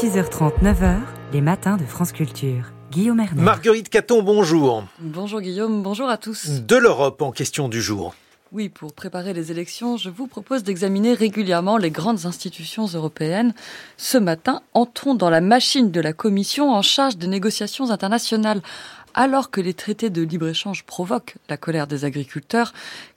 [0.00, 0.96] 6h30, 9h,
[1.34, 2.72] les matins de France Culture.
[2.90, 3.42] Guillaume Erner.
[3.42, 4.84] Marguerite Caton, bonjour.
[4.98, 6.62] Bonjour Guillaume, bonjour à tous.
[6.62, 8.14] De l'Europe en question du jour.
[8.50, 13.52] Oui, pour préparer les élections, je vous propose d'examiner régulièrement les grandes institutions européennes.
[13.98, 18.62] Ce matin, entrons dans la machine de la Commission en charge des négociations internationales.
[19.12, 22.72] Alors que les traités de libre-échange provoquent la colère des agriculteurs,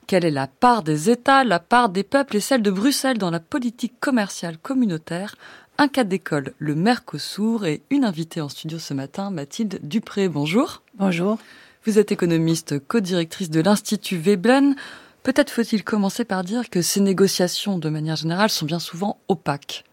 [0.06, 3.30] quelle est la part des États, la part des peuples et celle de Bruxelles dans
[3.30, 5.36] la politique commerciale communautaire?
[5.78, 10.28] Un cas d'école, le Mercosur, et une invitée en studio ce matin, Mathilde Dupré.
[10.28, 10.82] Bonjour.
[10.94, 11.38] Bonjour.
[11.84, 14.76] Vous êtes économiste, co-directrice de l'Institut Veblen.
[15.22, 19.84] Peut-être faut-il commencer par dire que ces négociations, de manière générale, sont bien souvent opaques.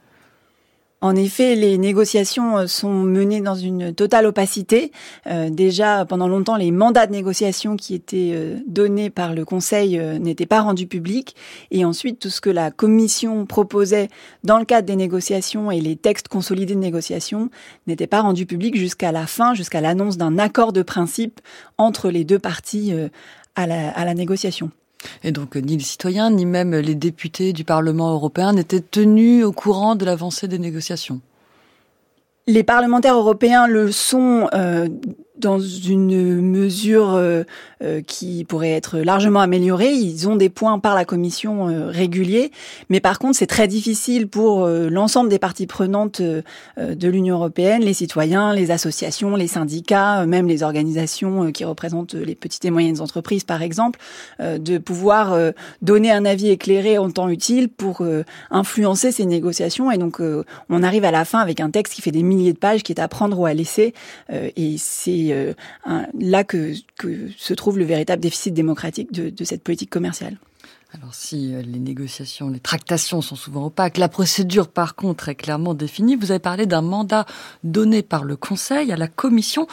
[1.03, 4.91] En effet, les négociations euh, sont menées dans une totale opacité.
[5.25, 9.99] Euh, déjà, pendant longtemps, les mandats de négociation qui étaient euh, donnés par le Conseil
[10.19, 11.35] n'étaient pas rendus publics.
[11.71, 14.09] Et ensuite, tout ce que la Commission proposait
[14.43, 17.49] dans le cadre des négociations et les textes consolidés de négociation
[17.87, 21.41] n'étaient pas rendus publics jusqu'à la fin, jusqu'à l'annonce d'un accord de principe
[21.79, 22.93] entre les deux parties
[23.55, 24.71] à la, à la négociation.
[25.23, 29.51] Et donc ni les citoyens, ni même les députés du Parlement européen n'étaient tenus au
[29.51, 31.21] courant de l'avancée des négociations.
[32.47, 34.89] Les parlementaires européens le sont euh,
[35.41, 37.43] dans une mesure euh,
[37.83, 39.91] euh, qui pourrait être largement améliorée.
[39.91, 42.51] Ils ont des points par la Commission euh, réguliers,
[42.89, 47.93] mais par contre c'est très difficile pour l'ensemble des parties prenantes de l'Union européenne, les
[47.93, 53.43] citoyens, les associations, les syndicats, même les organisations qui représentent les petites et moyennes entreprises
[53.43, 53.99] par exemple,
[54.39, 55.35] de pouvoir
[55.81, 58.05] donner un avis éclairé en temps utile pour
[58.51, 59.91] influencer ces négociations.
[59.91, 60.21] Et donc
[60.69, 62.91] on arrive à la fin avec un texte qui fait des milliers de pages, qui
[62.91, 63.93] est à prendre ou à laisser,
[64.29, 65.53] et c'est euh,
[66.19, 66.73] là que,
[67.37, 70.37] se trouve le véritable déficit démocratique de, cette politique commerciale.
[70.93, 75.35] Alors si euh, les négociations, les tractations sont souvent opaques, la procédure par contre est
[75.35, 76.15] clairement définie.
[76.15, 77.25] Vous avez parlé d'un mandat
[77.63, 79.67] donné par le Conseil à la Commission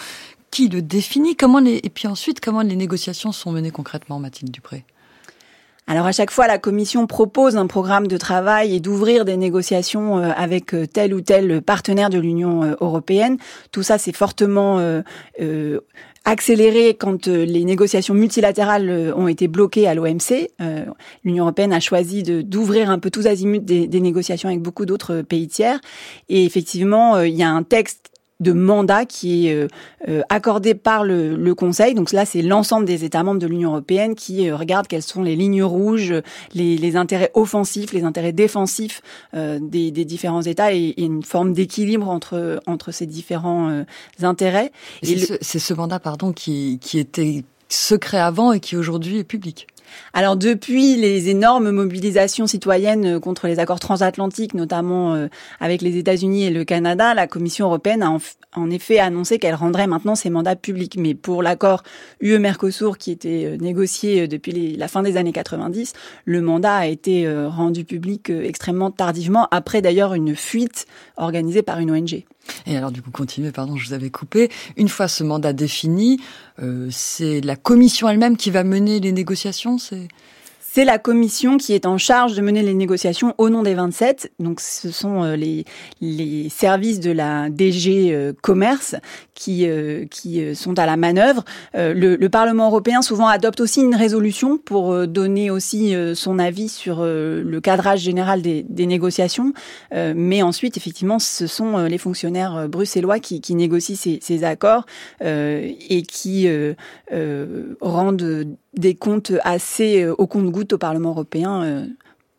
[0.50, 1.36] qui le définit?
[1.36, 4.84] Comment et puis ensuite, comment les négociations sont menées concrètement, Mathilde Dupré?
[5.88, 10.18] Alors à chaque fois, la Commission propose un programme de travail et d'ouvrir des négociations
[10.18, 13.38] euh, avec euh, tel ou tel partenaire de l'Union euh, européenne.
[13.72, 14.58] Tout ça, c'est fortement
[16.24, 20.50] accéléré quand les négociations multilatérales ont été bloquées à l'OMC.
[21.24, 25.48] L'Union européenne a choisi d'ouvrir un peu tous azimuts des négociations avec beaucoup d'autres pays
[25.48, 25.80] tiers.
[26.28, 28.07] Et effectivement, il y a un texte
[28.40, 29.68] de mandat qui est euh,
[30.08, 31.94] euh, accordé par le, le, Conseil.
[31.94, 35.22] Donc là, c'est l'ensemble des États membres de l'Union européenne qui euh, regardent quelles sont
[35.22, 36.14] les lignes rouges,
[36.54, 39.02] les, les intérêts offensifs, les intérêts défensifs
[39.34, 43.84] des, des, différents États et, et une forme d'équilibre entre entre ces différents
[44.22, 44.72] intérêts.
[45.02, 49.66] C'est ce, ce, mandat, pardon, qui, qui était secret avant et qui aujourd'hui est public.
[50.12, 55.28] Alors depuis les énormes mobilisations citoyennes contre les accords transatlantiques, notamment euh,
[55.60, 58.10] avec les États-Unis et le Canada, la Commission européenne a
[58.56, 60.96] en, effet annoncé qu'elle rendrait maintenant ses mandats publics.
[60.98, 61.82] Mais pour l'accord
[62.20, 65.92] UE-Mercosur qui était euh, négocié euh, depuis la fin des années 90,
[66.24, 71.90] le mandat a été rendu public extrêmement tardivement, après d'ailleurs une fuite organisée par une
[71.90, 72.24] ONG.
[72.66, 74.50] Et alors du coup, continuez, pardon, je vous avais coupé.
[74.76, 76.20] Une fois ce mandat défini,
[76.60, 81.86] euh, c'est la commission elle-même qui va mener les négociations, c'est la commission qui est
[81.86, 84.32] en charge de mener les négociations au nom des 27.
[84.38, 85.64] Donc ce sont euh, les,
[86.00, 88.94] les services de la DG euh, Commerce
[89.38, 91.44] qui, euh, qui sont à la manœuvre.
[91.74, 97.02] Le, le, Parlement européen souvent adopte aussi une résolution pour donner aussi son avis sur
[97.04, 99.52] le cadrage général des, négociations.
[99.92, 104.86] Mais ensuite, effectivement, ce sont les fonctionnaires bruxellois qui, négocient ces, accords
[105.20, 106.48] et qui
[107.80, 111.86] rendent des comptes assez au compte-goutte au Parlement européen euh,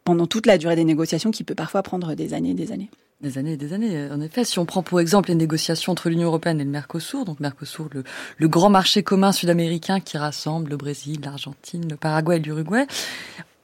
[0.03, 2.89] pendant toute la durée des négociations qui peut parfois prendre des années et des années.
[3.21, 4.07] Des années et des années.
[4.11, 7.25] En effet, si on prend pour exemple les négociations entre l'Union européenne et le Mercosur,
[7.25, 8.05] donc Mercosur, le,
[8.37, 12.87] le grand marché commun sud-américain qui rassemble le Brésil, l'Argentine, le Paraguay et l'Uruguay,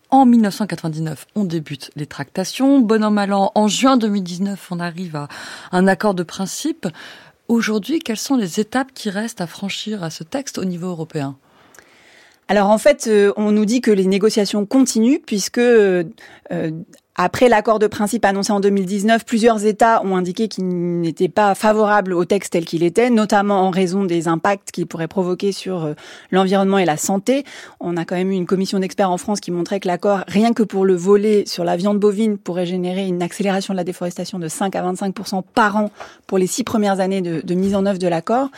[0.10, 2.80] en 1999, on débute les tractations.
[2.80, 5.28] Bon an, mal an, en juin 2019, on arrive à
[5.72, 6.88] un accord de principe.
[7.48, 11.38] Aujourd'hui, quelles sont les étapes qui restent à franchir à ce texte au niveau européen?
[12.48, 16.04] Alors en fait, euh, on nous dit que les négociations continuent puisque euh,
[17.18, 20.68] après l'accord de principe annoncé en 2019, plusieurs États ont indiqué qu'ils
[21.00, 25.08] n'étaient pas favorables au texte tel qu'il était, notamment en raison des impacts qu'il pourrait
[25.08, 25.94] provoquer sur euh,
[26.32, 27.46] l'environnement et la santé.
[27.80, 30.52] On a quand même eu une commission d'experts en France qui montrait que l'accord, rien
[30.52, 34.38] que pour le volet sur la viande bovine, pourrait générer une accélération de la déforestation
[34.38, 35.92] de 5 à 25% par an
[36.28, 38.50] pour les six premières années de, mise en œuvre de l'accord.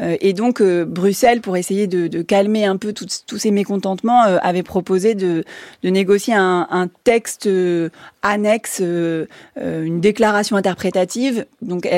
[0.00, 4.62] Euh, et donc euh, Bruxelles, pour essayer de, calmer un peu tous ces mécontentements, avait
[4.62, 5.44] proposé de,
[5.84, 7.46] négocier un texte
[8.22, 11.46] annexe une déclaration interprétative.
[11.62, 11.88] Donc,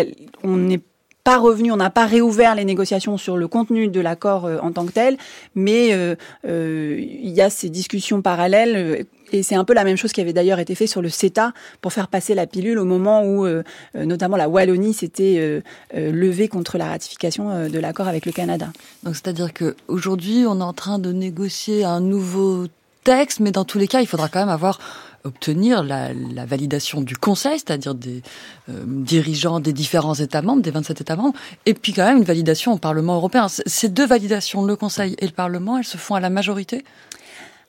[0.42, 0.80] on n'est
[1.24, 4.86] pas revenu, on n'a pas réouvert les négociations sur le contenu de l'accord en tant
[4.86, 5.16] que tel,
[5.54, 5.88] mais
[6.44, 10.32] il y a ces discussions parallèles et c'est un peu la même chose qui avait
[10.32, 13.62] d'ailleurs été fait sur le CETA pour faire passer la pilule au moment où euh,
[13.96, 15.60] euh, notamment la Wallonie s'était euh,
[15.92, 18.68] levée contre la ratification de l'accord avec le Canada.
[19.02, 22.66] Donc c'est-à-dire qu'aujourd'hui on est en train de négocier un nouveau
[23.04, 24.78] texte, mais dans tous les cas il faudra quand même avoir
[25.28, 26.12] obtenir la,
[26.46, 28.22] validation du Conseil, c'est-à-dire des
[28.68, 31.36] dirigeants des différents États membres, des 27 États membres,
[31.66, 33.46] et puis quand même une validation au Parlement européen.
[33.48, 36.84] Ces deux validations, le Conseil et le Parlement, elles se font à la majorité?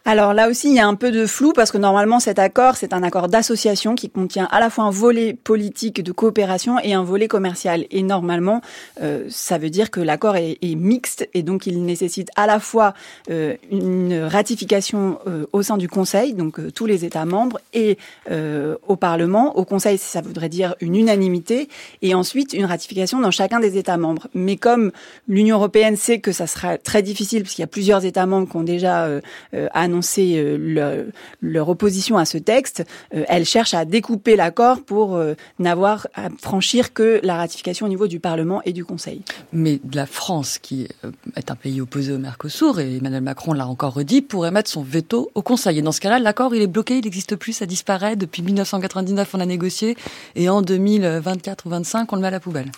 [0.05, 2.77] Alors là aussi, il y a un peu de flou parce que normalement cet accord,
[2.77, 6.93] c'est un accord d'association qui contient à la fois un volet politique de coopération et
[6.93, 7.85] un volet commercial.
[7.91, 8.61] Et normalement,
[9.01, 12.93] euh, ça veut dire que l'accord est, mixte et donc il nécessite à la fois
[13.29, 17.97] euh, une ratification euh, au sein du Conseil, donc tous les États membres, et
[18.87, 19.57] au Parlement.
[19.57, 21.67] Au Conseil, ça voudrait dire une unanimité
[22.01, 24.27] et ensuite une ratification dans chacun des États membres.
[24.33, 24.91] Mais comme
[25.27, 28.55] l'Union européenne sait que ça sera très difficile puisqu'il y a plusieurs États membres qui
[28.55, 29.07] ont déjà
[29.89, 31.09] annoncé euh,
[31.41, 36.29] leur, opposition à ce texte, euh, elle cherche à découper l'accord pour euh, n'avoir à
[36.41, 39.21] franchir que la ratification au niveau du Parlement et du Conseil.
[39.51, 40.87] Mais la France, qui
[41.35, 44.83] est un pays opposé au Mercosur, et Emmanuel Macron l'a encore redit, pourrait mettre son
[44.83, 45.79] veto au Conseil.
[45.79, 48.15] Et dans ce cas-là, l'accord, il est bloqué, il n'existe plus, ça disparaît.
[48.15, 49.97] Depuis 1999, on a négocié,
[50.35, 52.71] et en 2024 ou 2025, on le met à la poubelle.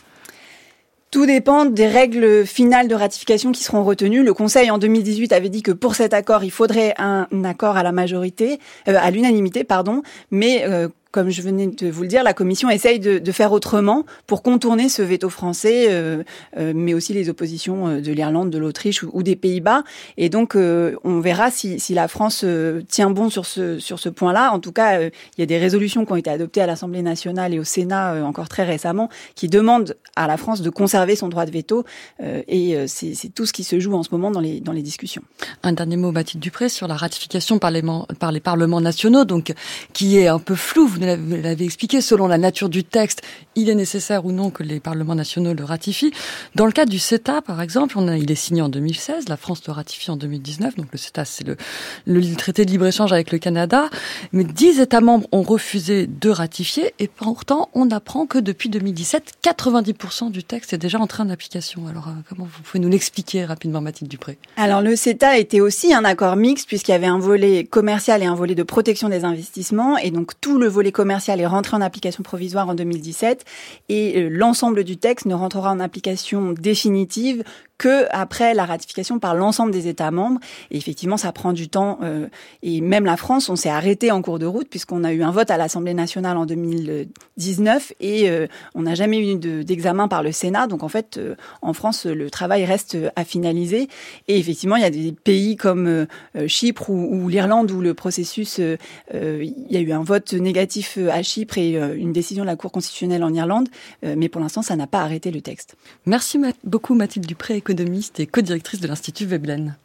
[1.12, 4.24] Tout dépend des règles finales de ratification qui seront retenues.
[4.24, 7.84] Le Conseil en 2018 avait dit que pour cet accord, il faudrait un accord à
[7.84, 10.04] la majorité, euh, à l'unanimité, pardon.
[10.32, 13.52] Mais euh, comme je venais de vous le dire, la Commission essaye de, de faire
[13.52, 16.24] autrement pour contourner ce veto français, euh,
[16.58, 19.84] euh, mais aussi les oppositions euh, de l'Irlande, de l'Autriche ou, des Pays-Bas.
[20.18, 22.46] Et donc, on verra si, si, la France
[22.88, 24.52] tient bon sur ce, sur ce point-là.
[24.52, 27.54] En tout cas, il y a des résolutions qui ont été adoptées à l'Assemblée nationale
[27.54, 31.46] et au Sénat encore très récemment qui demandent à la France de conserver son droit
[31.46, 31.86] de veto.
[32.20, 35.22] et c'est tout ce qui se joue en ce moment dans les, dans les discussions.
[35.64, 37.84] Un dernier mot, Mathilde Dupré, sur la ratification par les,
[38.20, 39.54] par les parlements nationaux, donc
[39.94, 43.22] qui est un peu flou vous l'avez expliqué, selon la nature du texte,
[43.56, 46.12] il est nécessaire ou non que les parlements nationaux le ratifient.
[46.56, 49.74] Dans le cas du CETA, par exemple, il est signé en 2016, la France le
[49.74, 51.58] ratifie en 2019, donc le CETA, c'est le,
[52.06, 53.90] le, traité de libre-échange avec le Canada,
[54.32, 59.34] mais dix États membres ont refusé de ratifier, et pourtant, on apprend que depuis 2017,
[59.44, 61.88] 90% du texte est déjà en application.
[61.88, 64.38] Alors, euh, comment vous pouvez nous l'expliquer rapidement, Mathilde Dupré?
[64.58, 68.26] Alors, le CETA était aussi un accord mixte, puisqu'il y avait un volet commercial et
[68.26, 71.82] un volet de protection des investissements, et donc tout le volet commercial est rentré en
[71.82, 73.46] application provisoire en 2017
[73.90, 77.44] et euh, l'ensemble du texte ne rentrera en application définitive
[77.82, 80.40] que après la ratification par l'ensemble des États membres.
[80.70, 81.98] Et effectivement, ça prend du temps.
[82.04, 82.28] Euh,
[82.62, 85.32] et même la France, on s'est arrêté en cours de route puisqu'on a eu un
[85.32, 88.46] vote à l'Assemblée nationale en 2019 et euh,
[88.76, 90.68] on n'a jamais eu d'examen par le Sénat.
[90.68, 91.34] Donc en fait, euh,
[91.64, 93.90] en France, le travail reste à finaliser.
[94.28, 96.06] Et effectivement, il y a des pays comme
[96.46, 101.24] Chypre ou, ou l'Irlande où le processus, il y a eu un vote négatif à
[101.24, 103.70] Chypre et une décision de la Cour constitutionnelle en Irlande.
[104.04, 105.76] mais pour l'instant, ça n'a pas arrêté le texte.
[106.06, 109.78] Merci beaucoup Mathilde Dupré économiste et co-directrice de l'Institut Veblen.